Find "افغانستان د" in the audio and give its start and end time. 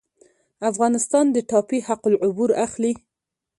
0.71-1.37